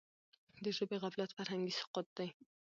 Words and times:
د 0.63 0.65
ژبي 0.77 0.97
غفلت 1.03 1.31
فرهنګي 1.37 1.73
سقوط 1.79 2.07
دی. 2.17 2.29